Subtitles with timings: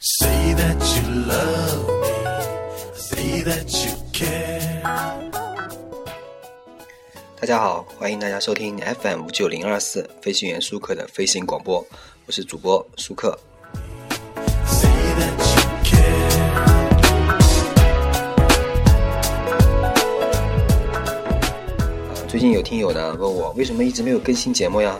[0.00, 2.12] Say that you love me,
[2.94, 4.70] say that you care.
[7.40, 11.84] 大家好，欢迎大家收听 FM 五九零二四飞行员舒克的飞行广播，
[12.26, 13.36] 我是主播舒克。
[14.66, 16.38] Say that you care.
[22.14, 24.96] 啊，最近有听友呢问我为什么一直没有更新节目呀？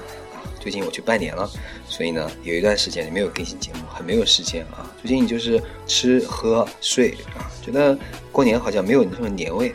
[0.68, 1.50] 最近我去拜年了，
[1.88, 4.94] 所以呢有一段时间没有更新节目，很没有时间啊。
[5.00, 7.98] 最近就是吃喝睡啊，觉得
[8.30, 9.70] 过年好像没有那么年味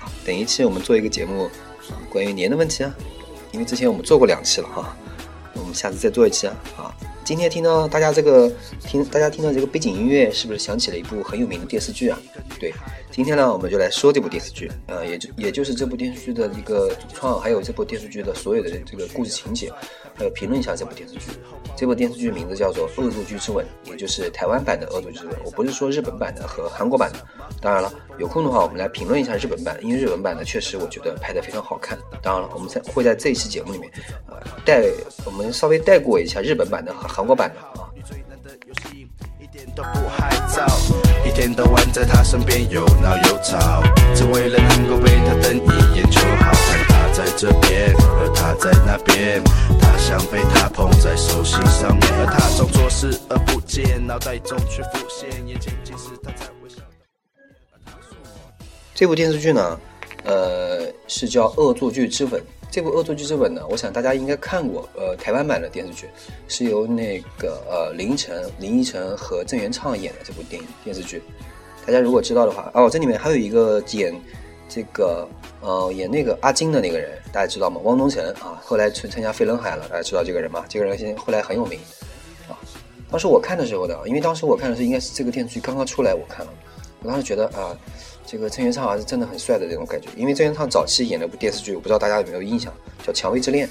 [0.00, 0.10] 啊。
[0.26, 1.44] 等一期我们做一个节目
[1.88, 2.92] 啊，关于年的问题啊，
[3.52, 4.96] 因为之前我们做过两期了哈、
[5.54, 6.92] 我们下次再做一期啊。
[7.24, 12.18] 今天听到大家这个听大家听到这个背景音乐，是不是想起了一部很有名的电视剧啊？
[12.58, 12.74] 对，
[13.12, 19.72] 今天呢，我们就来说这部电视剧，呃，也就也就是这部电视剧的一个主创，还有这部电视剧的所有的这个故事情节，
[20.14, 21.20] 还有评论一下这部电视剧。
[21.76, 25.34] 这部电视剧名字叫做《恶作剧之吻》，也就是台湾版的《恶作剧之吻》。
[25.44, 27.18] 我不是说日本版的和韩国版的。
[27.60, 31.98] 当然了，有空的话我们来评论一下日本版，因为日本版的确实我觉得拍的非常好看。
[32.20, 33.90] 当然了，我们在会在这一期节目里面，
[34.28, 34.84] 呃，带
[35.24, 37.88] 我们稍微带过一下日本版的和韩国版的啊。
[39.74, 40.66] 都不害臊，
[41.26, 43.82] 一天到晚在他身边又闹又吵，
[44.14, 46.81] 只为了能够被他瞪一眼就好。
[47.12, 49.42] 在这边，而他在那边，
[49.78, 57.92] 他想被他捧在手心上面，而他装作视而不见，脑袋中却浮现眼前尽是他在微笑的。
[58.94, 59.78] 这部电视剧呢，
[60.24, 62.40] 呃，是叫《恶作剧之吻》。
[62.70, 66.08] 这部《恶作剧之吻》呢，我想大家应该看过，呃，台湾版的电视剧
[66.48, 71.22] 是由那个呃林依晨、林依晨和郑元畅演的这部电影电视剧。
[71.84, 74.14] 大家如果知道的话，哦，这里面还有一个演
[74.72, 75.28] 这个
[75.60, 77.80] 呃演那个阿金的那个人，大家知道吗？
[77.84, 80.64] 汪东城啊，后来去参加飞轮海了，大家知道这个人吗？
[80.68, 81.78] 这个人现在后来很有名
[82.48, 82.56] 啊。
[83.10, 86.52] 当时我看的时候呢，因为当时我看的是应该是这个电视剧刚刚出来，我看了，
[87.02, 87.76] 我当时觉得啊。
[88.24, 92.72] 这个郑元畅还是真的很帅的这种感觉，因为郑元畅早期演了部电视剧，我不知道大家有没有印象，
[93.04, 93.66] 叫《蔷薇之恋》，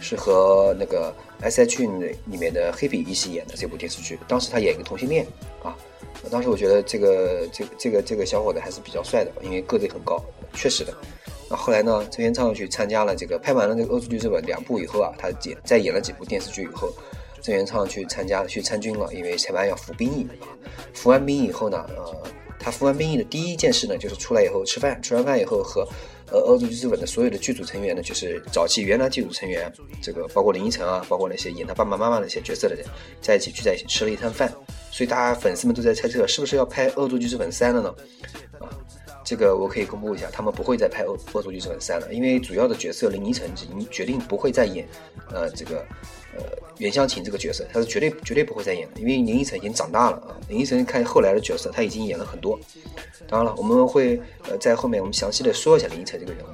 [0.00, 1.86] 是和那个 S.H.E
[2.26, 4.18] 里面的黑笔一起演的这部电视剧。
[4.28, 5.26] 当时他演一个同性恋
[5.62, 5.76] 啊，
[6.30, 10.22] 当时我觉得这个这个这个这个小伙子还是比较帅的，因为个子很高，
[10.54, 10.92] 确实的。
[11.48, 16.92] 那后来呢，郑元畅去参加了这个拍完了这个《恶作剧之吻》两部以后啊，他演再演了几部电视剧以后，
[17.40, 20.48] 郑元畅去参加去参军了，因为台湾要服兵役啊，
[20.92, 22.16] 服完兵役以后呢，呃。
[22.58, 25.86] 他服完兵役的第一件事呢，就是出来以后吃饭，吃完饭以后和
[26.30, 29.72] 呃《恶作剧之吻》的所有的剧组成员呢，就是早期原来剧组成员，
[30.02, 32.84] 这个包括林依晨啊，包括那些演他爸爸妈妈那些角色的人，
[33.20, 34.52] 在一起聚在一起吃了一餐饭，
[34.90, 37.94] 所以大家粉丝们都在猜测，是不是要拍《恶作剧之吻三》了呢？
[38.58, 38.68] 啊，
[39.26, 44.86] 这个我可以公布一下，他们不会再拍《恶恶作剧之吻三》了，因为主要的角色林依晨已经决定不会再演，
[45.30, 45.84] 呃，这个。
[46.38, 46.42] 呃，
[46.76, 50.36] 袁湘琴这个角色，他是绝对绝对不会再演的，因为林依晨已经长大了啊。
[50.50, 52.60] 林依晨看后来的角色，他已经演了很多。
[53.26, 56.48] 当然了，我们会呃在后面我们详细的说一下林依晨这个人物。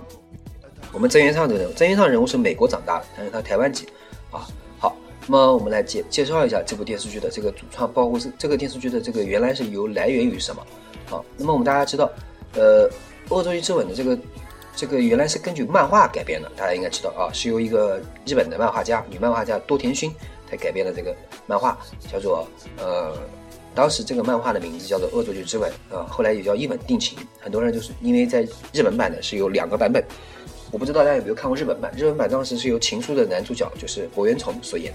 [0.92, 3.88] 我们曾元畅这个人物，曾元畅人物是美国长大的，但是他台湾籍
[4.30, 4.46] 啊。
[4.78, 4.96] 好，
[5.26, 10.64] 那么我们来介介绍一下这部电视剧的这个主创，包括是这个电视剧的这个原来是由来源于什么
[11.10, 11.20] 啊？
[11.36, 12.08] 那么我们大家知道，
[12.54, 12.88] 呃，
[13.30, 14.18] 《恶作剧之吻》的这个。
[14.74, 20.10] 这个原来是根据漫画改编的，大家应该知道啊，是由一个日本的漫画家，女漫画家多田薰，
[20.50, 21.14] 她改编的这个
[21.46, 21.78] 漫画，
[22.10, 22.48] 叫做
[22.78, 23.14] 呃，
[23.74, 27.18] 当时这个漫画的名字叫做《恶作剧之吻》啊，后来也叫《一吻定情》。
[27.38, 30.02] 很多人就是因为在日本版的是有两个版本，
[30.70, 31.92] 我不知道大家有没有看过日本版？
[31.94, 34.90] 日本版当时是由情书的男主角就是柏原崇所演，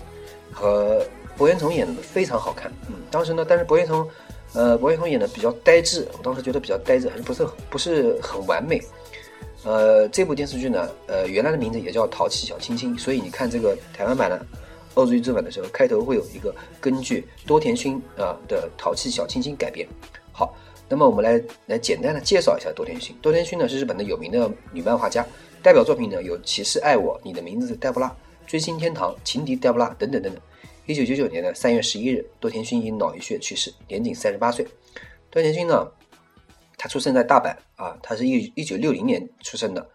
[0.51, 1.05] 和
[1.37, 2.71] 柏原崇演的非常好看。
[2.87, 4.09] 嗯，当时呢，但是柏原崇，
[4.53, 8.81] 呃，柏原崇演的比较呆滞，我当时觉得比较呆滞，还是不是不是很完美。
[9.63, 14.37] 呃，这部电视剧呢，呃，原来的名字也叫《淘气小亲亲》，所以你看这个台湾版的
[14.95, 19.85] 《恶作剧之吻》的时候，开头会有一个根据多田薰啊的《淘气小亲亲》改编。
[20.31, 20.55] 好，
[20.87, 23.11] 那么我们来来简单的介绍一下多田薰。
[23.21, 25.25] 多田薰呢是日本的有名的女漫画家，
[25.61, 28.07] 代表作品呢有《骑士爱我》、《你的名字是黛布拉》、
[28.47, 30.41] 《追星天堂》、《情敌黛布拉》等等等等。
[30.87, 34.65] 一九九九年的三月十一日，多田薰因脑溢血去世，年仅三十八岁。
[35.29, 35.91] 多田薰呢？
[36.77, 39.89] 他出生在大阪啊，他是一一九六零年出生的，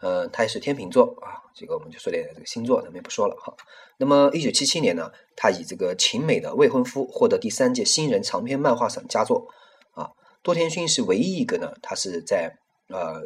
[0.00, 3.52] 呃，他也是天秤座啊，这个我们就说点这个星座，咱们也不说了哈。
[3.98, 9.48] 那么一九七七年呢，他以这个晴美的未婚夫获得第三届新人长篇漫画赏佳作
[9.90, 10.12] 啊。
[10.42, 12.56] 多田薰是唯一一个呢，他是在
[12.88, 13.20] 呃，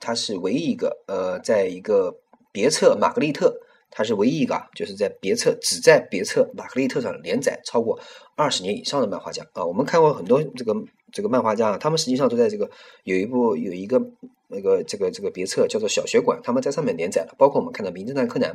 [0.00, 2.16] 他是唯一一个呃，在一个
[2.50, 3.50] 别册《玛格丽特》，
[3.94, 7.98] 他是唯一一个啊，就是在别册只在别册《玛格丽特》上连载超过
[8.34, 9.64] 二十年以上的漫画家啊。
[9.64, 10.74] 我们看过很多这个。
[11.16, 12.68] 这个漫画家啊，他们实际上都在这个
[13.04, 14.02] 有一部有一个
[14.48, 17.36] 那个这个这个别册叫做《小学馆》，他们在上面连载了。
[17.38, 18.50] 包括我们看到《名侦探柯南》，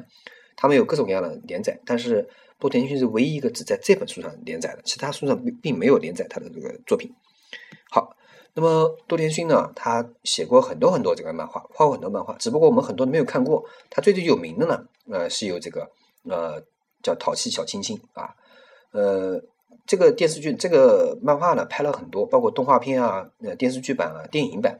[0.57, 1.79] 他们有各种各样的连载。
[1.85, 2.27] 但是
[2.59, 7.09] 多田薰是唯一一个只在这本书上连载的，其他书上并并没有连载他的这个作品。
[7.89, 8.13] 好，
[8.53, 13.63] 那么多田薰呢，他写过很多很多这个漫画，画过很多漫画，只不过我们很多人没有看过。
[13.89, 15.89] 他最最有名的呢，呃，是有这个
[16.29, 16.61] 呃
[17.01, 18.35] 叫《淘气小亲亲》啊，
[18.91, 19.41] 呃，
[19.85, 24.79] 这个电视剧这个漫画呢拍了很多，包括动画片啊、呃电视剧版啊、电影版。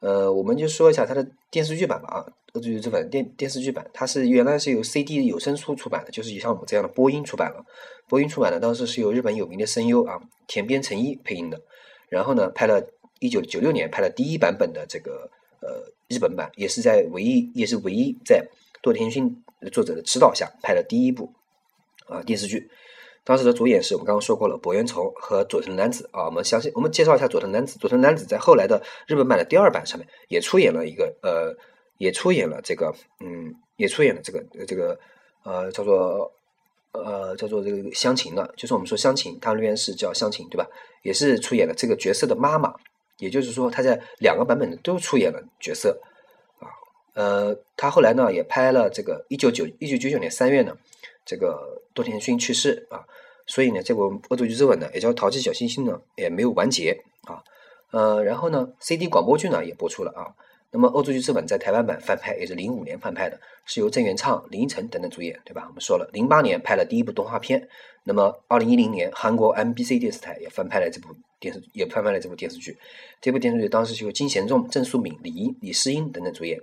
[0.00, 2.16] 呃，我们就说一下它的电视剧版吧啊，
[2.52, 7.64] 《恶作剧之吻》电电视剧版，它是原来是由 CD 有声书出版的，就是像我们这样的播音出版了。
[8.08, 11.60] 播音出版的当时是由日本有名的声优啊田边诚一配音的，
[12.08, 12.86] 然后呢拍了
[13.20, 15.30] 一九九六年拍了第一版本的这个
[15.60, 18.46] 呃日本版，也是在唯一也是唯一在
[18.82, 19.34] 多田薰
[19.72, 21.32] 作者的指导下拍的第一部
[22.06, 22.70] 啊电视剧。
[23.24, 26.26] 当时的主演是我们刚刚说过了，柏原崇和佐藤男子啊。
[26.26, 27.76] 我们详细我们介绍一下佐藤男子。
[27.80, 31.52] 佐藤男子在后来的日本版的第二版上面也出演了一个呃，
[31.98, 34.96] 也出演了这个嗯，也出演了这个这个
[35.42, 36.30] 呃叫做
[37.04, 40.66] 呃叫做这个香琴的，就是我们说香琴，他那边是叫香琴对吧？
[41.02, 42.74] 也是出演了这个角色的妈妈，
[43.18, 46.00] 也就是说他在两个版本都出演了角色
[46.58, 46.66] 啊。
[47.14, 50.76] 呃，他后来呢也拍了这个一九九一九九九年三月呢。
[51.28, 53.02] 这个多田薰去世啊，
[53.48, 57.42] 所以呢，这部《恶作剧之吻》呢，也叫《淘气小星星》呢，也没有完结啊。
[57.90, 60.30] 呃，然后呢，CD 广播剧呢也播出了啊。
[60.76, 65.64] 那么，《恶作剧之吻》在台湾版翻拍也是零五年翻拍的，是由郑元畅、林依晨等等主演，对吧？
[65.66, 67.66] 我们说了，零八年拍了第一部动画片。
[68.04, 72.76] 那么，二零一零年，韩国 MBC 电视台也翻拍了这部电视，也翻拍了这部电视剧。
[73.22, 76.60] 这部电视剧当时是由金贤重、郑素敏、李李诗英等等主演。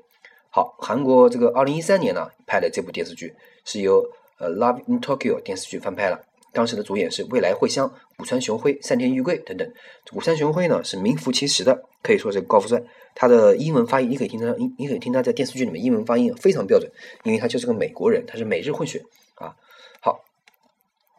[0.51, 3.33] 好，韩国这个二零一三年呢拍的这部电视剧
[3.65, 4.05] 是由。
[4.39, 6.19] 呃，《Love in Tokyo》电视剧翻拍了，
[6.53, 9.69] 当时的主演是未来惠香、古川雄辉、山田裕贵等等。
[10.11, 12.81] 古川雄辉呢是名副其实的，可以说是高富帅。
[13.15, 16.89] 他的英文发音，你可以听他，你你可以听他在电视剧里面英文发音非常标准，
[17.23, 19.03] 因为他就是个美国人，他是美日混血
[19.35, 19.55] 啊。
[19.99, 20.23] 好，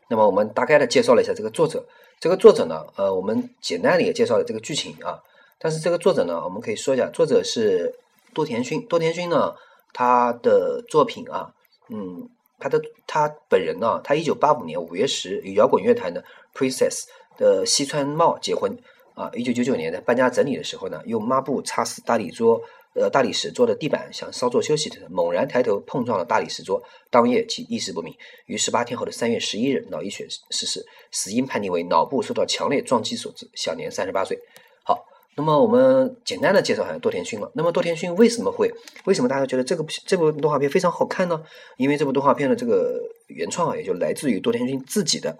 [0.08, 1.84] 那么我们大概的介绍了一下这个作者。
[2.20, 5.20] 这个作者呢，呃，我们简单的也介绍了这个剧情啊。
[5.58, 7.94] 但是这个作者呢，我们可以说一下，作者是
[8.32, 8.86] 多田薰。
[8.86, 9.54] 多田薰呢，
[9.92, 11.52] 他的作品啊，
[11.88, 12.28] 嗯。
[12.64, 16.24] 他的他本人呢，他一九八五年五月十与摇滚乐坛的
[16.54, 17.04] Princess
[17.36, 18.74] 的西川茂结婚
[19.14, 19.30] 啊。
[19.34, 22.58] 一九九九年在搬家整理的时候呢，用抹布擦拭大理桌
[22.94, 28.14] 呃大理石桌的地板，想稍作休息猛然抬头碰撞了大理石桌，当夜其意识不明，
[28.46, 34.38] 于十八天后的三月十一日脑溢血逝世，死因判定为脑部受到强烈撞击所致，享年三十八岁。
[34.82, 35.04] 好
[35.36, 37.50] 那么我们简单的介绍一下多田薰了。
[37.54, 38.72] 那么多田薰为什么会
[39.04, 41.42] 为什么大家觉得这个这部动画片非常好看呢？
[41.76, 45.36] 因为这部动画片的这个原创啊，也就来自于多田薰自己的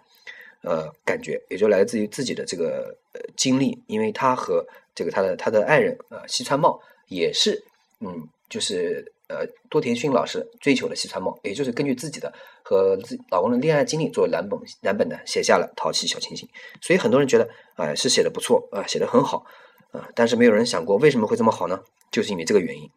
[0.63, 3.79] 呃感觉，也就来自于自己的这个呃经历。
[3.87, 7.63] 因为他和这个他的他的爱人啊西川茂也是
[8.01, 12.33] 嗯就是呃多田薰老师追求的西川茂，也就是根据自己的
[12.65, 16.49] 和自老公的恋爱经历做蓝本蓝本的写下了《淘气小清新》。
[16.81, 19.47] 所以很多人觉得啊是写的不错啊写的很好。
[19.95, 20.09] 啊！
[20.15, 21.81] 但是没有人想过为什么会这么好呢？
[22.11, 22.91] 就是因为这个原因。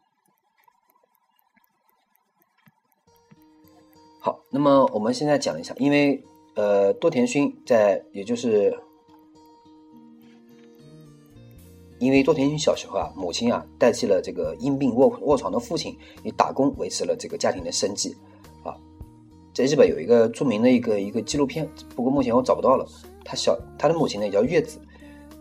[4.19, 6.21] 好，那么我们现在讲一下，因为
[6.55, 8.75] 呃，多田薰在，也就是
[11.99, 18.15] 因为多田薰小时候啊，母亲啊代替了这个因病卧卧床的父亲，以打工维持了这个家庭的生计
[18.63, 18.75] 啊。
[19.53, 22.88] 在日本有一个著名的一个一个纪录片，不过目前我找不到了。
[23.23, 24.79] 他小他的母亲呢也叫月子。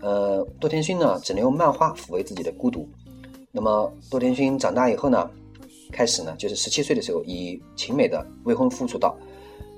[0.03, 2.89] 呃，多田薰呢，只能用漫画抚慰自己的孤独。
[3.51, 5.31] 那么，多田薰长大以后呢，
[5.91, 9.17] 开始呢，就是十七岁的时候，以晴美的未婚夫出道。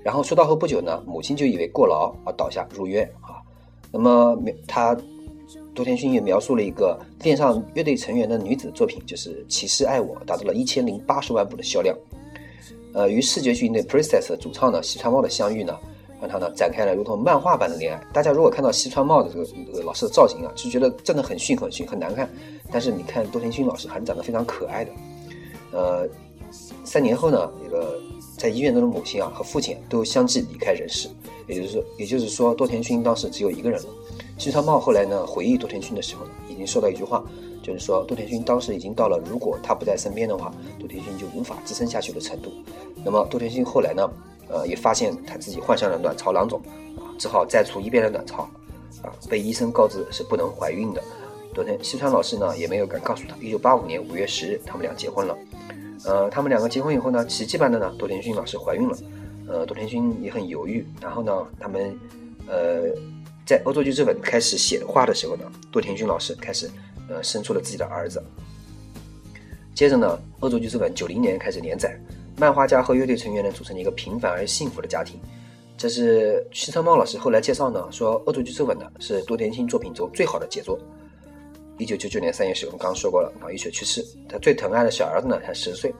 [0.02, 3.38] 然后出道后不久呢，母亲就以为过劳而倒下入院啊。
[3.92, 4.96] 那么，他
[5.74, 11.96] 多田薰也描述了一个恋上乐队成员的女子作品，就是《骑士爱我》，达到了一千零八十万部的销量。
[12.92, 15.78] 呃，与视觉系的 Princess 主唱呢，西川茂的相遇呢。
[16.20, 18.02] 让他呢展开了如同漫画般的恋爱。
[18.12, 22.28] 大家如果看到西川茂的这个这个老师的造型啊，就觉得真的很逊很逊很难看。
[22.70, 24.90] 但是你看多田薰老师还是长得非常可爱的。
[25.72, 26.08] 呃，
[26.84, 27.98] 三年后呢，这个
[28.36, 31.08] 在医院中的母亲啊和父亲都相继离开人世。
[31.46, 33.88] 也就是说，也就是说多田薰当时只有一个人了。
[34.36, 37.24] 西川茂后来呢回忆多田薰的时候呢，已经说到一句话，
[37.62, 42.50] 就是说多田薰当时已经到了如果他不在身边的话，多田薰就无法支撑下去的程度。
[43.02, 44.10] 那么多田薰后来呢？
[44.48, 46.60] 呃，也发现他自己患上了卵巢囊肿，
[46.96, 48.42] 啊，只好再出一边的卵巢，
[49.02, 51.02] 啊，被医生告知是不能怀孕的。
[51.54, 53.36] 多田西川老师呢，也没有敢告诉他。
[53.38, 55.36] 一九八五年五月十日，他们俩结婚了。
[56.04, 58.96] 呃，他们两个结婚以后呢，奇迹般的呢，多田薰老师怀孕了。
[59.48, 60.86] 呃，多田薰也很犹豫。
[61.00, 61.98] 然后呢，他们
[62.46, 62.82] 呃，
[63.44, 66.70] 在《恶作剧之吻》开始写画的时候呢，多田薰老师开始
[67.08, 68.22] 呃生出了自己的儿子。
[69.74, 71.98] 接着呢，《恶作剧之吻》九零年开始连载。
[72.38, 75.18] 漫画家和乐队成员呢，组成了一个平凡而幸福的家庭。
[75.76, 80.78] 这是西川茂老师后来介绍呢，说《恶作剧之吻》呢是多田心作品中最好的杰作。
[81.78, 85.92] 一九九九年三月十我们刚刚说过了，脑溢血去世，他最疼爱的小儿子呢才十岁。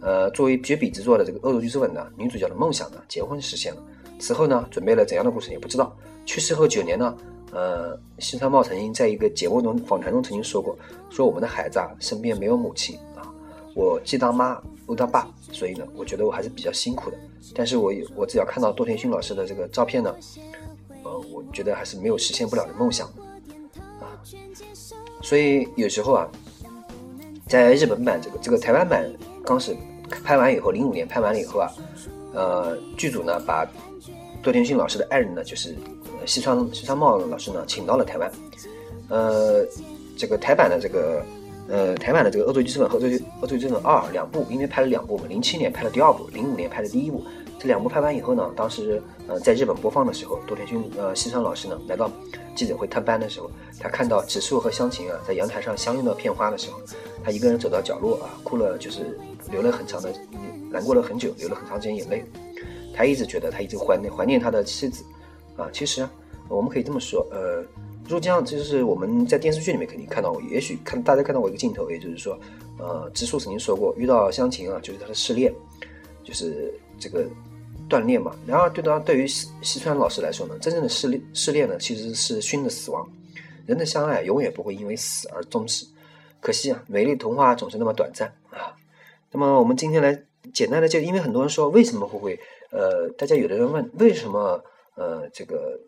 [0.00, 3.82] 呃，作为绝笔之作的这个《恶作剧之吻》呢，女主角的梦想呢结婚实现了。
[4.18, 5.96] 此后呢，准备了怎样的故事也不知道。
[6.26, 7.16] 去世后九年呢，
[7.52, 10.76] 呃，西川茂曾经在一个节目中访谈中曾经说过，
[11.08, 12.98] 说我们的孩子啊身边没有母亲，
[13.76, 17.18] 我既当妈又当爸，所以呢，我觉得我还是比较辛苦的。
[17.54, 20.16] 但是我有我只要看到多田薰老师的这个照片呢，
[21.04, 23.06] 呃，我觉得还是没有实现不了的梦想
[24.00, 24.16] 啊。
[25.20, 26.26] 所以有时候啊，
[27.46, 29.06] 在日本版这个这个台湾版
[29.44, 29.76] 刚是
[30.24, 31.70] 拍完以后，零五年拍完了以后啊，
[32.32, 33.70] 呃，剧组呢把
[34.42, 35.76] 多田薰老师的爱人呢，就是
[36.24, 38.32] 西川西川茂老师呢，请到了台湾。
[39.10, 39.66] 呃，
[40.16, 41.22] 这个台版的这个
[41.68, 47.24] 呃台版的这个《恶作剧之吻》和《恶作剧恶作剧之吻二》两部，因为拍了两部嘛，零七年拍了第二部，零五年拍的第一部。
[47.58, 52.10] 这两部拍完以后呢，当时呃在日本播放的时候，多田君呃西川老师呢来到
[52.54, 56.78] 记者会探班的时候，他看到直树和香琴啊在阳台上相拥的片花的时候，
[57.24, 59.18] 他一个人走到角落啊哭了，就是
[59.50, 60.12] 流了很长的
[60.70, 62.24] 难过了很久，流了很长时间眼泪。
[62.94, 65.02] 他一直觉得他一直怀念怀念他的妻子
[65.56, 65.68] 啊。
[65.72, 66.06] 其实
[66.48, 67.64] 我们可以这么说，呃，
[68.08, 72.38] 入江就是我们在电视剧里面肯定看到过，也许看大家看到过一个镜头，也就是说，
[72.78, 75.52] 呃，直树曾经说过，遇到香琴啊就是他的试炼，
[76.24, 77.26] 就是这个。
[77.88, 83.08] 锻炼嘛，然而对他对于西西川老师来说呢，真正的试炼试炼呢，其实是熏的死亡。
[83.64, 85.86] 人的相爱永远不会因为死而终止，
[86.40, 88.74] 可惜啊，美丽童话总是那么短暂啊。
[89.30, 90.20] 那么我们今天来
[90.52, 92.40] 简单的就，因为很多人说为什么会会
[92.72, 94.60] 呃，大家有的人问为什么
[94.96, 95.78] 呃这个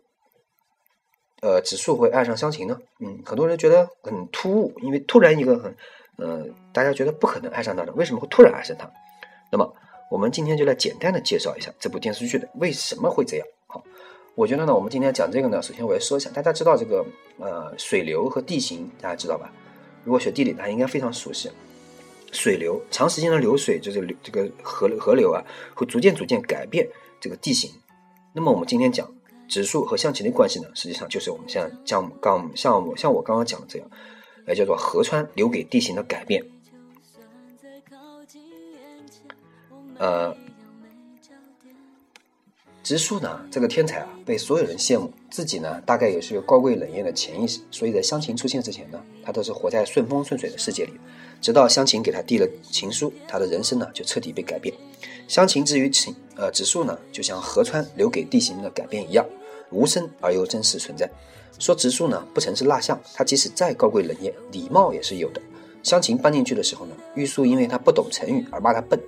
[1.41, 2.79] 呃指数会爱上香琴呢？
[2.99, 5.75] 嗯，很多人觉得很突兀，因为突然一个很
[6.17, 8.89] 呃大家觉得不可能爱上他的，为什么会突然爱上他？
[9.51, 9.73] 那么。
[10.11, 13.45] 我们今天就来简单的介绍一下这部电视剧的为什么会这样。
[13.67, 13.83] 好，
[14.33, 17.05] 我觉得呢，我们今天讲这个呢，首先我要说一下，大家知道这个
[17.37, 19.53] 呃水流和地形，大家知道吧？
[20.03, 21.51] 如果学地理，大家应该非常熟悉。
[22.31, 26.89] 水流长时间的流水，就是流这个河河流啊，会逐渐逐渐改变
[27.21, 27.69] 这个地形。
[28.33, 29.07] 那么我们今天讲
[29.49, 33.89] 指数和象棋的关系呢，实际上就是我们像像刚像我像我刚刚讲的这样，
[34.45, 36.45] 呃，叫做河川留给地形的改变。
[39.97, 40.33] 呃，
[42.81, 45.11] 直树呢，这个天才啊，被所有人羡慕。
[45.29, 50.93] 自己呢，大概也是有高贵冷艳的潜意识，所以在香琴出现之前呢，他都是活在顺风顺水的世界里。
[51.41, 54.73] 直到香琴给他递了情书，他的人生呢就彻底被改变。
[55.27, 59.25] 香琴之于情，呃，直树呢，就像河川留给地形的改变一样，
[59.71, 61.09] 无声而又真实存在。
[61.57, 65.41] 说直树呢，不曾是蜡像，他即使再高贵冷艳，礼貌也是有的。
[65.83, 68.99] 香琴搬进去的时候呢，玉树因为他不懂成语而骂他笨。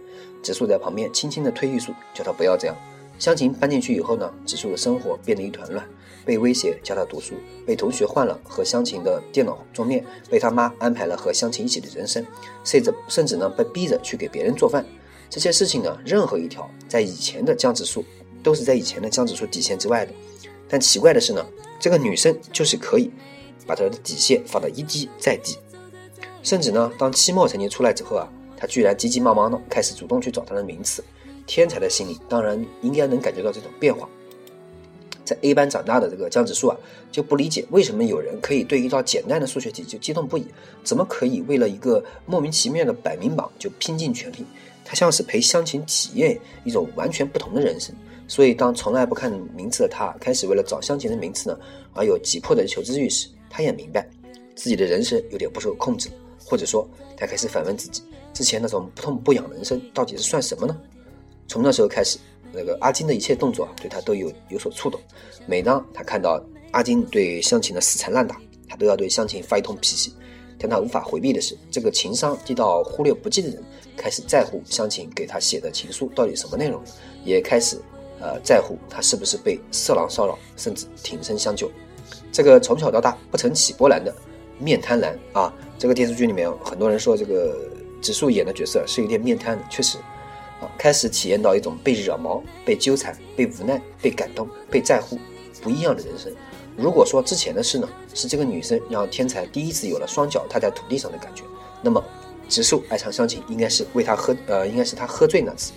[0.43, 2.75] 植树在旁边轻轻地推玉树，叫他不要这样。
[3.19, 5.85] 香琴搬进去以后呢，植树的生活变得一团乱，
[6.25, 12.25] 被威胁教他读书，被同学换了和香琴的电脑桌面，被他妈安排了和香琴一起的人生，
[12.63, 14.83] 甚至甚至呢被逼着去给别人做饭。
[15.29, 18.03] 这些事情呢，任何一条在以前的江直树
[18.41, 20.11] 都是在以前的江直树底线之外的。
[20.71, 21.45] 但奇怪的是呢，
[21.81, 23.11] 这个女生就是可以
[23.67, 25.57] 把她的底线放到一低再低，
[26.41, 28.27] 甚至呢，当期末成绩出来之后啊。
[28.55, 31.03] 她居然急急忙忙的开始主动去找她的名次，
[31.47, 34.07] 天才的心理当然应该能感觉到这种变化。
[35.25, 36.77] 在 A 班长大的这个江直树啊，
[37.11, 40.45] 就不理解为什么有人可以对一道简单的数学题就激动不已，
[40.83, 44.45] 怎么可以为了一个莫名其妙的百名榜就拼尽全力？
[44.85, 47.95] 他像是陪乡情体验一种完全不同的人生。
[48.31, 51.59] 所以，当从来不看名次的他开始为了找乡情的名次呢，
[51.93, 54.09] 而有急迫的求知欲时，他也明白
[54.55, 56.09] 自己的人生有点不受控制，
[56.39, 58.01] 或者说，他开始反问自己。
[58.33, 60.79] 之前那种不痛不痒的人生到底是算什么呢？
[61.45, 62.17] 从那时候开始，
[62.53, 64.97] 那个阿金的一切动作对他都有有所触动。
[65.45, 70.13] 每当他看到阿金对湘琴的死缠烂打，他都要对湘琴发一通脾气。
[70.57, 73.61] 但他无法回避的是，这个情商低到忽略不计的人，
[73.97, 76.81] 开始在乎湘琴给他写的情书到底什么内容，
[77.25, 77.77] 也开始
[78.21, 81.69] 呃在乎他是不是被色狼骚扰，甚至挺身相救。
[82.31, 84.13] 这个从小到大不曾起波澜的
[84.59, 87.57] 面瘫男啊，这个电视剧里面很多人说这个。
[88.01, 89.99] 直树演的角色是有点面瘫的，确实，
[90.59, 95.19] 啊，开始体验到一种被惹毛、被纠缠、被无奈、被感动、被在乎
[95.61, 96.33] 不一样的人生。
[96.75, 101.43] 如果说之前的事呢，是这个女生让天才第一次有了双脚踏在土地上的感觉，
[101.83, 102.03] 那么
[102.49, 105.71] 直树爱上香琴应该是为他喝，呃，应该是他喝醉那次。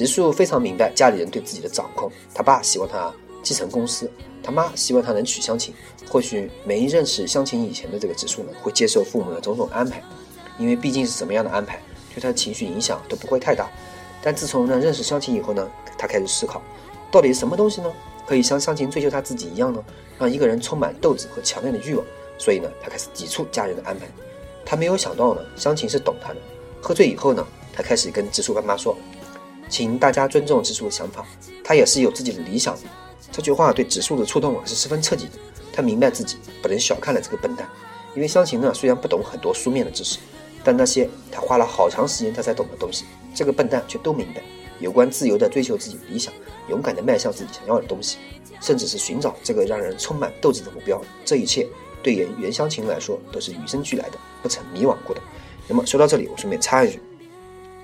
[0.00, 4.10] 直树非常明白家里人对自己的掌控，他爸希望他继承公司，
[4.42, 5.74] 他妈希望他能娶香琴。
[6.08, 10.02] 或许没认识香琴以前的这个直树呢，会接受父母的种种安排。
[10.58, 11.78] 因为毕竟是什么样的安排，
[12.14, 13.68] 对他的情绪影响都不会太大。
[14.22, 16.62] 但自从呢认识香琴以后呢，他开始思考，
[17.10, 17.92] 到底是什么东西呢？
[18.26, 19.84] 可以像湘琴追求他自己一样呢，
[20.18, 22.02] 让一个人充满斗志和强烈的欲望。
[22.38, 24.06] 所以呢，他开始抵触家人的安排。
[24.64, 26.36] 他没有想到呢，湘琴是懂他的。
[26.80, 28.96] 喝醉以后呢，他开始跟植树爸妈说
[29.70, 31.24] ：“请大家尊重植树的想法，
[31.64, 32.82] 他也是有自己的理想的。”
[33.32, 35.38] 这句话对植树的触动啊是十分彻底的。
[35.72, 37.66] 他明白自己不能小看了这个笨蛋，
[38.14, 40.18] 因为湘琴呢虽然不懂很多书面的知识，
[40.64, 44.42] 但那些他花了好长时间他才懂的东西，这个笨蛋却都明白。
[44.80, 46.32] 有关自由的追求自己的理想，
[46.68, 48.18] 勇敢的迈向自己想要的东西，
[48.60, 51.68] 甚至是寻找这个让人充满斗志的目标，这一切
[52.02, 55.20] 对袁袁湘琴来说都是与生俱来的，不曾迷惘过的。
[55.68, 56.98] 那么说到这里，我顺便插一句，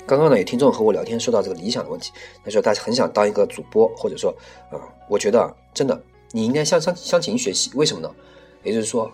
[0.07, 2.13] 刚刚呢有听众和我聊天说到这个理想的问题，
[2.45, 4.31] 他说他很想当一个主播，或者说，
[4.71, 8.15] 啊，我觉得真的你应该向向向琴学习，为什么呢？
[8.63, 9.11] 也就是说，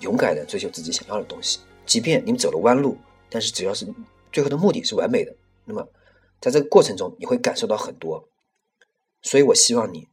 [0.00, 2.96] 勇敢的追求自己想要的东西，即便你走了弯路，
[3.30, 3.86] 但是只要是
[4.30, 5.86] 最后的目的是完美的，那么。
[6.40, 8.28] 在这个过程中，你会感受到很多，
[9.22, 10.06] 所以我希望你，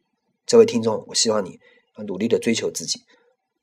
[0.48, 1.60] 这位听众，我希望你
[2.08, 3.00] 努力的追求自己，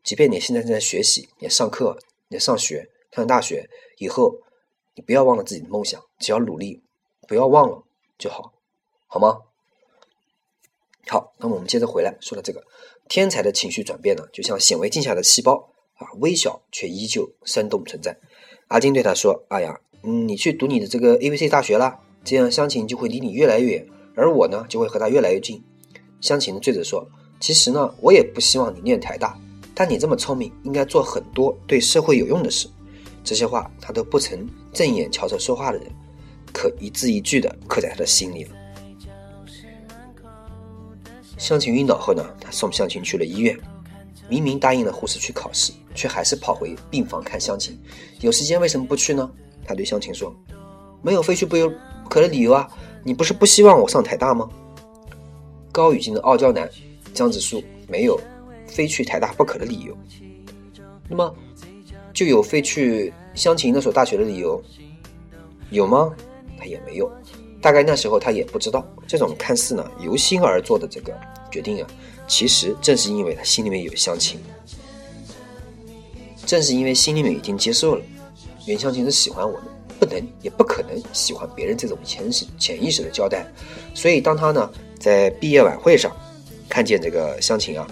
[0.05, 3.69] 即便你现在正在学习，你上课，你上学，上大学，
[3.99, 4.39] 以后
[4.95, 6.83] 你不要忘了自己的梦想，只要努力，
[7.27, 7.85] 不要忘了
[8.19, 8.53] 就好，
[9.07, 9.39] 好吗？
[11.09, 12.63] 好，那么我们接着回来说到这个
[13.09, 18.19] 天才的情绪转变呢，就像显微镜下的细胞啊，微小却依旧生动存在。
[18.69, 25.63] 阿金对他说：“哎呀，嗯，你去读你的这个 A B C 大学啦。”这样，湘琴就会离你越来越远，而我呢，就会和他越来越近。
[26.21, 27.07] 湘琴的罪者说
[27.41, 29.37] ：“其实呢，我也不希望你念台大，
[29.75, 32.69] 但你这么聪明，应该做很多对社会有用的事。”
[33.25, 35.87] 这些话，他都不曾正眼瞧着说话的人，
[36.53, 38.51] 可一字一句的刻在他的心里了。
[41.37, 43.59] 湘琴晕倒后呢，他送湘琴去了医院。
[44.29, 47.79] 明明答应了护士去考试，却还是跑回病房看湘琴。
[48.21, 49.31] 有时间为什么不去呢？
[49.67, 50.35] 他对湘琴说
[51.03, 51.75] ：“没有非去不可。”
[52.09, 52.67] 可的理由啊，
[53.05, 54.49] 你不是不希望我上台大吗？
[55.71, 56.71] 高语境的傲娇男
[57.13, 58.19] 江直树没有
[58.67, 59.97] 非去台大不可的理由，
[61.09, 61.35] 那么
[62.15, 64.63] 就有非去湘琴那所大学的理由，
[65.71, 66.13] 有吗？
[66.59, 67.11] 他也没有，
[67.61, 71.13] 大概那时候他也不知道，这种看似呢由心而做的这个
[71.51, 71.89] 决定啊，
[72.27, 74.41] 其实正是因为他心里面有湘琴，
[76.47, 78.03] 正是因为心里面已经接受了
[78.67, 79.67] 袁湘琴是喜欢我的。
[80.01, 83.47] 不能也不可能喜欢别人这种潜意识潜意识的交代，
[83.95, 84.69] 所以当他呢
[84.99, 86.11] 在毕业晚会上
[86.69, 87.87] 看见这个湘琴啊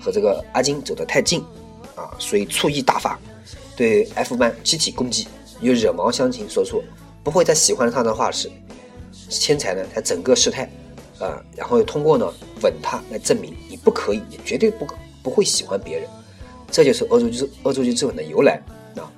[0.00, 1.42] 和这个阿金走得太近
[1.96, 3.18] 啊，所以醋意大发，
[3.76, 5.26] 对 F 班集体攻击，
[5.60, 6.82] 又惹毛湘琴说出
[7.22, 8.50] 不会再喜欢他的话时，
[9.28, 10.70] 天才呢他整个失态
[11.18, 12.32] 啊，然后又通过呢
[12.62, 14.86] 吻他来证明你不可以，也绝对不
[15.22, 16.08] 不会喜欢别人，
[16.70, 18.62] 这就是恶作剧恶作剧之吻的由来
[18.96, 19.10] 啊。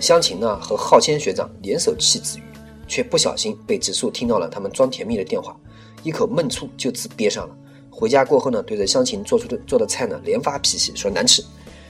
[0.00, 2.42] 湘琴呢和浩谦学长联手气子瑜，
[2.88, 5.56] 却不小心被植树听到了他们装甜蜜的电话，
[6.02, 7.56] 一口闷醋就此憋上了。
[7.90, 11.42] 回家过后呢，对着湘琴做出的做的菜呢连发脾气，说难吃。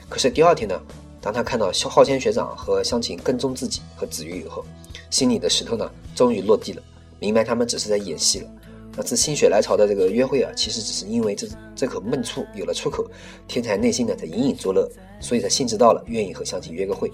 [0.08, 0.80] 可是第二天呢，
[1.26, 4.64] 当他看到浩谦学长和湘琴跟踪自己和子瑜以后，
[5.10, 6.80] 心里的石头呢终于落地了，
[7.18, 8.48] 明白他们只是在演戏了。
[8.96, 13.04] 那次心血来潮的这个约会啊，其实只是因为这这口闷醋有了出口，
[13.48, 17.10] 天才内心呢在隐隐作乐，所以才兴致到了，愿意和湘琴约个会。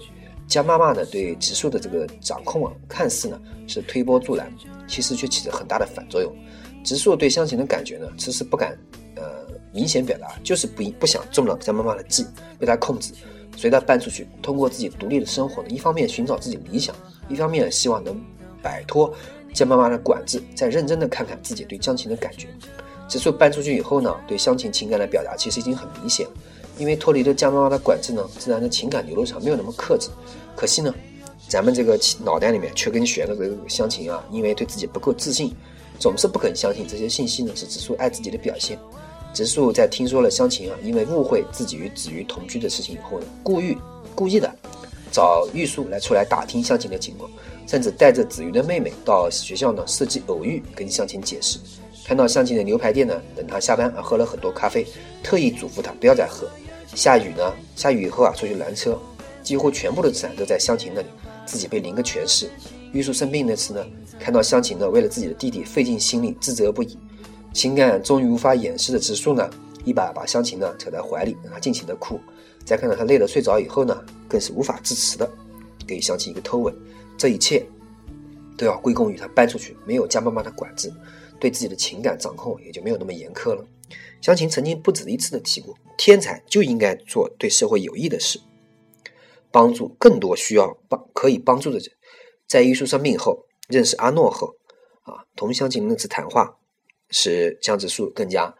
[0.47, 4.53] 江妈妈呢，对植树的这个掌控啊，看似呢是推波助澜，
[4.87, 6.31] 其实却起着很大的反作用。
[6.83, 8.77] 植树对湘琴的感觉呢，迟迟不敢
[9.15, 9.23] 呃
[9.73, 12.27] 明显表达，就是不不想中了江妈妈的计，
[12.59, 13.11] 被她控制，
[13.55, 16.95] 随他搬出去，通过自己独立的生活呢，一方面寻找自己理想，
[17.29, 18.19] 一方面希望能
[18.61, 19.13] 摆脱
[19.53, 22.47] 江妈妈的管制，再认真的看看自己对江琴的感觉。
[23.07, 26.33] 植树搬出去以后呢，对湘琴情感的表达其实已经很明显了。
[26.79, 30.09] 因为脱离了江妈妈的管制呢，自然的情感流露上没有那么克制。
[30.55, 30.91] 可惜呢，
[31.47, 35.53] 咱们这个脑袋里面缺根弦的这个湘琴啊，因为对自己不够自信，
[35.99, 38.79] 总是不肯相信这些信息呢是植树爱自己的表现。
[39.33, 43.77] 植树在听说了湘琴啊因为误会自己与子瑜同居的事情以后呢，故意
[44.13, 44.53] 故意的
[45.11, 47.29] 找玉树来出来打听湘琴的情况，
[47.67, 51.59] 甚至带着子瑜的妹妹到学校呢设计偶遇跟湘琴解释。
[52.05, 54.85] 看到湘琴的牛排店呢，等他下班啊喝了很多咖啡，
[55.23, 56.47] 特意嘱咐他不要再喝。
[56.93, 57.53] 下雨呢？
[57.75, 58.99] 下雨以后啊，出去拦车，
[59.41, 61.07] 几乎全部的伞都在湘琴那里，
[61.45, 62.49] 自己被淋个全是。
[62.91, 63.83] 玉树生病那次呢，
[64.19, 66.97] 看到湘琴呢，为了自己的弟弟费尽心力，自责不已，
[67.53, 69.49] 情感终于无法掩饰的植树呢，
[69.85, 72.19] 一把把湘琴呢扯在怀里，让她尽情的哭。
[72.65, 75.29] 再看到他累了睡着以后呢，更是无法自持的
[75.85, 76.73] 给湘琴一个偷吻。
[77.17, 77.65] 这一切
[78.57, 80.91] 都要归功于他搬出去，没有江妈妈的管制，
[81.39, 83.65] 对自己的情感掌控也就没有那么严苛了。
[84.21, 88.39] 湘琴曾经不止一次的提过，天才就应该做对社会有益的事，
[89.51, 91.91] 帮助更多需要帮可以帮助的人。
[92.47, 94.55] 在艺术生病后，认识阿诺后，
[95.01, 96.55] 啊，同湘琴那次谈话，
[97.13, 98.57] 使江直树更加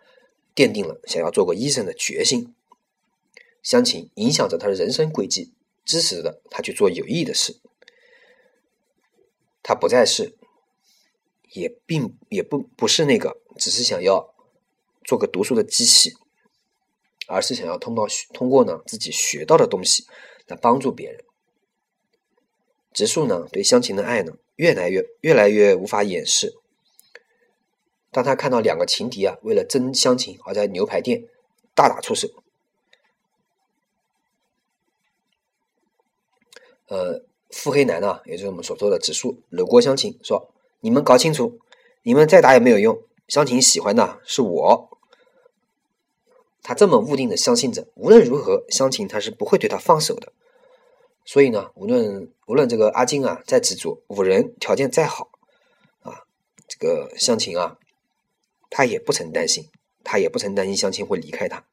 [0.56, 2.56] 奠定了想要做个医生的决心。
[3.63, 5.52] 乡情影响着他的人生轨迹，
[5.84, 7.60] 支持着他去做有益的事。
[9.63, 10.36] 他不再是，
[11.54, 14.36] 也并也不不是那个只是想要
[15.06, 16.13] 做个读书的机器，
[17.28, 20.06] 而是想要通过通过呢自己学到的东西
[20.48, 21.24] 来帮助别人。
[22.92, 26.54] 植树呢对乡情的爱呢越来越越来越无法掩饰。
[28.13, 31.26] 当他看到两个情敌啊为了争乡情而在牛排店
[31.76, 32.30] 大打出手，
[36.88, 37.26] 呃。
[37.56, 40.49] 腹黑男呢，也就是我们所说的指数，搂过湘琴说
[40.82, 41.60] ：“你们搞清楚，
[42.02, 42.99] 你们再打也没有用。
[43.28, 44.97] 湘琴喜欢的是我。”
[46.63, 50.34] 他这么笃定的相信着，无论如何，湘琴他是不会对他放手的。
[51.26, 55.30] 所以呢，无论无论这个阿金啊再执着，五人条件再好
[56.02, 56.26] 啊，
[56.67, 57.78] 这个湘琴啊，
[58.76, 59.64] 他也不曾担心，
[60.04, 61.64] 他也不曾担心湘琴会离开他。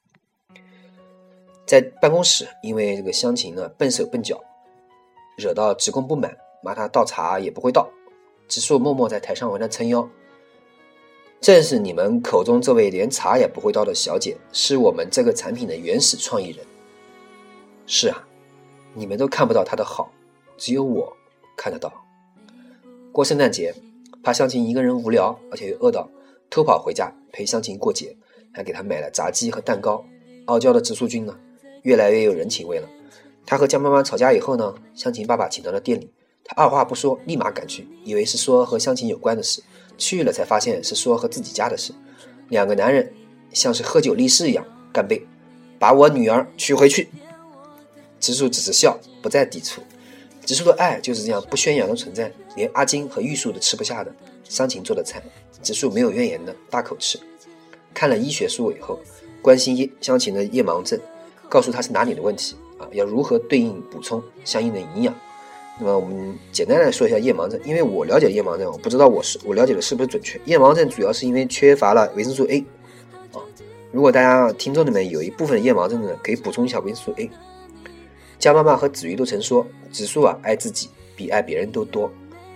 [1.64, 4.38] 在办公室，因为这个湘琴呢笨手笨脚。
[5.38, 7.88] 惹到职工不满，骂他倒茶也不会倒。
[8.48, 10.06] 植树默默在台上为他撑腰。
[11.40, 16.66] 正是你们口中这位连茶也不会倒的小姐，是我们这个产品的原始创意人。
[17.86, 18.28] 是啊，
[18.92, 20.12] 你们都看不到她的好，
[20.58, 21.16] 只有我
[21.56, 21.90] 看得到。
[23.10, 23.74] 过圣诞节，
[24.22, 26.10] 怕湘琴一个人无聊，而且又饿到，
[26.50, 28.16] 偷跑回家陪湘琴过节，
[28.52, 30.04] 还给她买了炸鸡和蛋糕。
[30.46, 31.38] 傲娇的植树君呢，
[31.82, 32.88] 越来越有人情味了。
[33.46, 36.10] 他和江妈妈吵架以后呢，湘琴爸爸请到了店里，
[36.44, 39.62] 他二话不说，立马赶去，以为是说和湘琴有关的事，
[39.96, 41.92] 去了才发现是说和自己家的事。
[42.48, 43.12] 两个男人
[43.52, 45.24] 像是喝酒立誓一样干杯，
[45.78, 47.08] 把我女儿娶回去。
[48.18, 49.80] 植树只是笑，不再抵触。
[50.44, 54.12] 植树的爱就是这样不宣扬的存在，连阿金和玉树都吃不下的
[54.50, 55.22] 湘琴做的菜，
[55.62, 57.18] 植树没有怨言的大口吃。
[57.94, 58.98] 看了医学书以后，
[59.40, 60.98] 关心叶湘琴的夜盲症，
[61.48, 62.56] 告诉他是哪里的问题。
[62.76, 65.14] 啊，要如何对应补充相应的营养？
[65.78, 70.40] 那么我们简单来说一下夜盲症，因为我了解夜盲症，我不知道我是我了解的是不是准确。
[70.46, 72.64] 夜盲症主要是因为缺乏了维生素 A
[73.32, 73.38] 啊。
[73.92, 77.30] 如果大家听众里面有一部分夜盲症的，可以补充一下维生素 A。
[78.38, 82.10] 江妈妈和子瑜都曾说，子树啊爱自己比爱别人都多。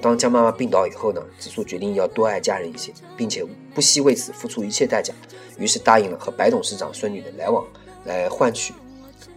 [0.05, 3.43] 当江妈妈病倒以后呢，子树决定要多爱家人一些，并且
[3.75, 5.15] 不惜为此付出一切代价，
[5.57, 7.65] 于是答应了和白董事长孙女的来往，
[8.05, 8.75] 来换取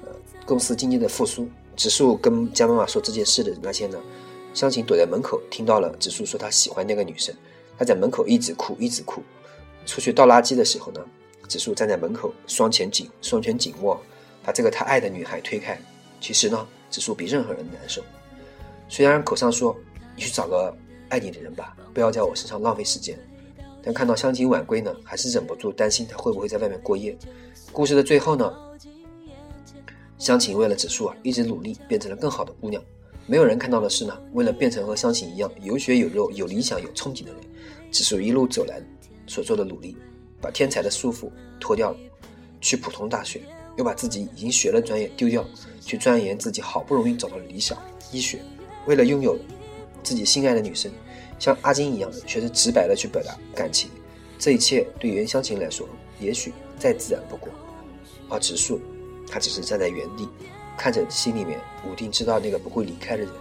[0.04, 0.12] 呃。
[0.46, 3.98] 公司经济的复苏，植树跟江妈妈说这件事的那天呢，
[4.54, 7.34] 湘琴躲在门口听到了植树说他喜欢那个女生，
[7.80, 9.24] 他在门口一直哭一直哭。
[9.86, 11.00] 出去倒垃圾的时候呢，
[11.48, 13.98] 植树站在门口，双拳紧双拳紧握，
[14.44, 15.80] 把这个他爱的女孩推开。
[16.20, 18.04] 其实呢，植树比任何人难受。
[18.90, 19.74] 虽然口上说
[20.18, 20.76] 你去找个
[21.10, 23.18] 爱你的人吧，不要在我身上浪费时间，
[23.84, 27.16] 但看到湘琴晚归呢，还是忍不住担心她会不会在外面过夜。
[27.72, 28.52] 故事的最后呢？
[30.18, 32.84] 湘琴为了指数啊，一直努力变成了更好的姑娘。
[33.28, 37.42] 没有人看到的是呢，为了变成和湘琴一样有血有肉、有理想、有憧憬的人，
[37.92, 38.82] 指数一路走来
[39.28, 39.96] 所做的努力，
[40.42, 41.98] 把天才的束缚脱掉了，
[42.60, 43.44] 去普通大学，
[43.78, 45.46] 又把自己已经学了专业丢掉，
[45.80, 47.78] 去钻研自己好不容易找到的理想
[48.12, 48.40] 医学。
[48.88, 49.38] 为了拥有
[50.08, 50.90] 自己心爱的女生，
[51.38, 53.92] 像阿金一样，学着直白的去表达感情。
[54.40, 55.86] 这一切对袁湘琴来说，
[56.18, 57.50] 也许再自然不过，
[58.30, 58.80] 而植树。
[59.30, 60.26] 他只是站在原地，
[60.78, 63.34] 看着心里面笃定知道那个不会离开的人，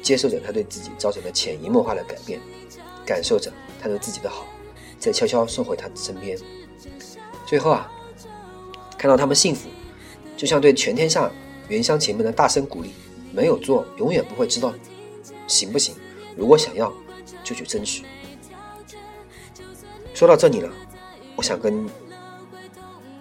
[0.00, 2.40] 接受着他对自己造成的潜移默化的改变，
[3.04, 4.46] 感受着他对自己的好，
[4.98, 6.38] 再悄悄送回他的身边。
[7.46, 7.92] 最后啊，
[8.96, 9.68] 看到他们幸福，
[10.38, 11.30] 就像对全天下
[11.68, 12.92] 原湘琴们的大声鼓励：
[13.30, 14.72] 没有做，永远不会知道
[15.48, 15.96] 行不行。
[16.36, 16.92] 如果想要，
[17.42, 18.04] 就去争取。
[20.14, 20.70] 说到这里了，
[21.34, 21.88] 我想跟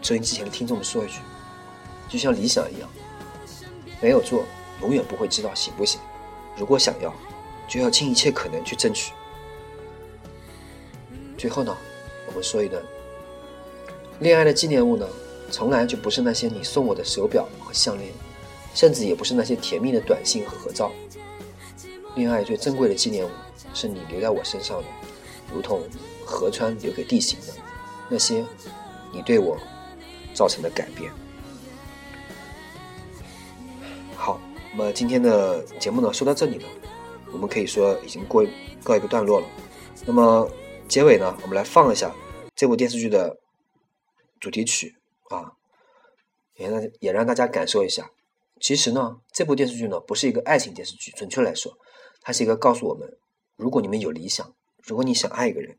[0.02, 1.20] 收音机前的听众们说一句。
[2.10, 2.90] 就像理想一样，
[4.02, 4.46] 没有做，
[4.82, 6.00] 永远不会知道行不行。
[6.56, 7.14] 如果想要，
[7.68, 9.12] 就要尽一切可能去争取。
[11.38, 11.76] 最后呢，
[12.28, 12.82] 我们说一段：
[14.20, 15.06] 恋爱的纪念物呢，
[15.52, 18.12] 从来就不是那些你送我的手表和项链，
[18.74, 20.92] 甚至也不是那些甜蜜的短信和合照。
[22.18, 23.30] 恋爱最珍贵的纪念物，
[23.76, 24.88] 是你留在我身上的，
[25.54, 25.84] 如同
[26.26, 27.54] 河川留给地形的
[28.10, 28.44] 那些
[29.14, 29.56] 你对我
[30.34, 31.12] 造成的改变。
[34.16, 36.66] 好那么今天的节目呢，说到这里呢，
[37.32, 38.44] 我们可以说已经过
[38.84, 39.48] 告一个段落了。
[40.06, 40.50] 那么
[40.88, 42.12] 结尾呢，我们来放一下
[42.56, 43.38] 这部电视剧的
[44.40, 44.96] 主题曲
[45.30, 45.54] 啊，
[46.56, 48.10] 也让也让大家感受一下。
[48.60, 51.78] 其实呢，这部电视剧呢，不是一个爱情电视剧，准确来说，
[52.28, 53.18] 它是一个告诉我们：
[53.56, 55.78] 如果你们有理想，如果你想爱一个人，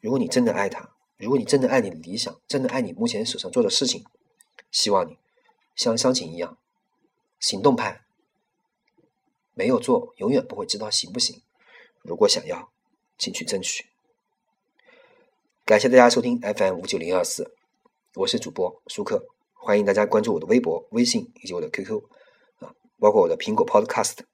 [0.00, 4.04] 如果你真的爱他，如果你真的爱你的理想，真的爱你目前手上做的事情，
[4.72, 5.16] 希望你
[5.76, 6.58] 像湘琴一样，
[7.38, 8.02] 行动派。
[9.54, 11.40] 没有做，永远不会知道行不行。
[12.02, 12.72] 如果想要，
[13.16, 13.86] 请去争取。
[15.64, 17.54] 感谢大家收听 FM 五九零二四，
[18.16, 22.02] 我是主播舒克，欢迎大家关注我的微博、微信以及我的 QQ
[22.58, 24.24] 啊，包括我的苹果 Podcast。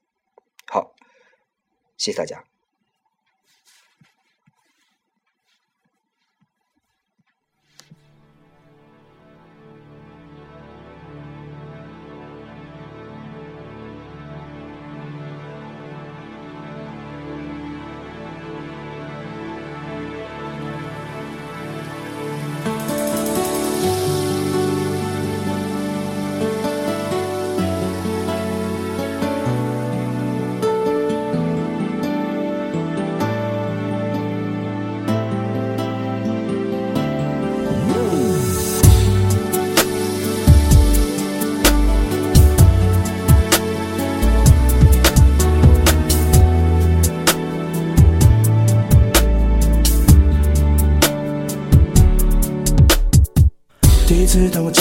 [0.68, 0.94] 好，
[1.97, 2.56] 谢谢大家。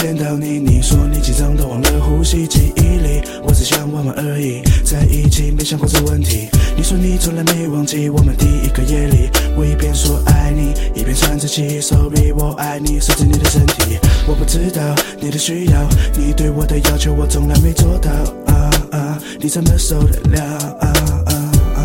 [0.06, 6.46] 见到你，你说你紧张到忘了呼吸，记忆里我只想玩玩而已，在一起没想过这问题。
[6.76, 13.98] 你说你从来没忘记我们第一个夜里，我一边说爱你，一边喘着气，Sorry，我爱你，甚至你的身体。
[14.28, 18.12] 我不知道你的需要，你对我的要求我从来没做到，
[18.46, 20.40] 啊啊，你怎么受得了？
[20.82, 20.92] 啊
[21.26, 21.34] 啊
[21.74, 21.82] 啊！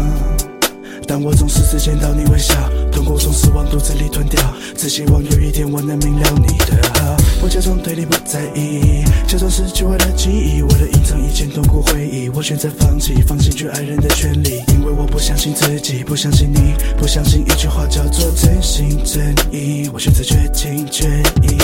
[1.08, 2.54] 但我总是只见到你微笑。
[2.92, 4.40] 痛苦总是往肚子里吞掉，
[4.78, 7.16] 只希望有一天我能明了你的好。
[7.42, 19.90] 我假装对你不在意，假装失去我的记忆，为了隐藏以前痛苦回忆，我选择放弃，放弃去爱人的权利，因为我不相信自己，不相信你，不相信一句话叫做真心真意。
[19.94, 21.08] 我选择绝情绝
[21.42, 21.58] 义，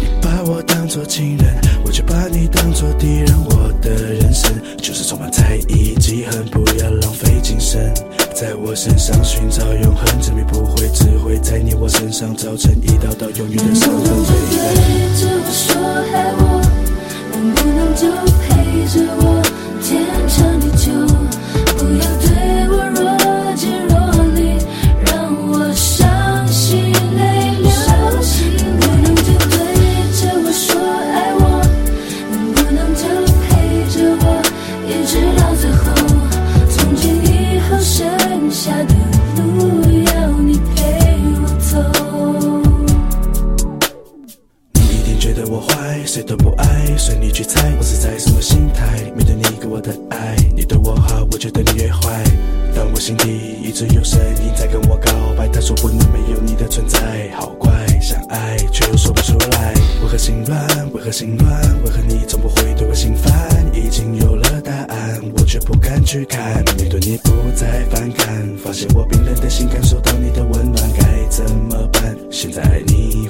[0.00, 3.28] 你把我当作情人，我却把你当作敌人。
[3.44, 7.94] 我的人生就是充满猜疑、记恨，不要浪费精神。
[8.40, 15.37] 在我身上寻找永恒，证明不会，只会在你我身上造成一道道永远的伤痕。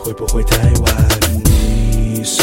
[0.08, 1.08] 会不会太晚？
[1.44, 2.40] 你是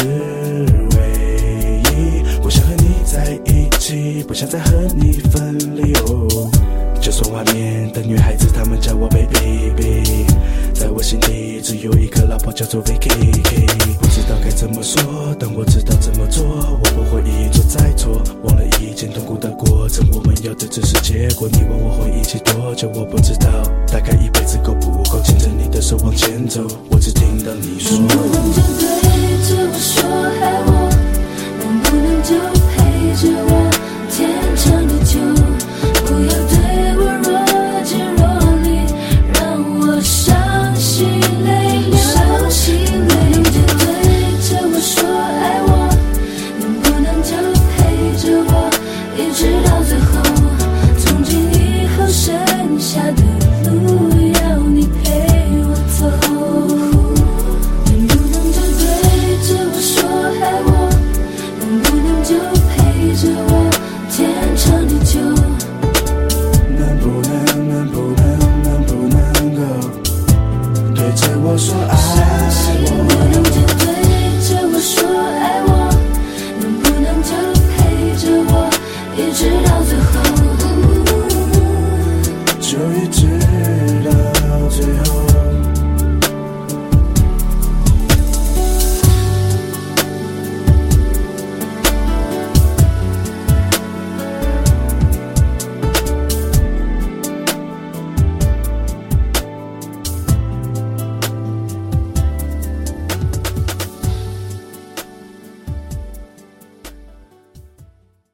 [0.94, 5.92] 唯一，我想和你在一起，不想再和你分离。
[6.06, 6.48] 哦，
[7.00, 10.26] 就算外面的女孩子她们叫我 baby，
[10.72, 13.10] 在我心底只有一个老婆叫做 Vicky。
[13.98, 21.48] 不知道该怎么说，但我知道怎么做，我不会一错再错，忘了以前痛苦的过程，我们要的只是结果。
[21.50, 23.18] 你问我会一起多久，我不